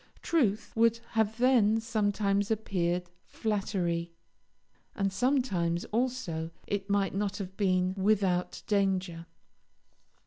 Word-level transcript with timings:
Truth 0.23 0.73
would 0.75 0.99
then 1.37 1.75
have 1.75 1.83
sometimes 1.83 2.49
appeared 2.49 3.07
flattery, 3.27 4.11
and 4.95 5.13
sometimes, 5.13 5.85
also, 5.91 6.49
it 6.65 6.89
might 6.89 7.13
not 7.13 7.37
have 7.37 7.55
been 7.55 7.93
without 7.95 8.63
danger. 8.65 9.27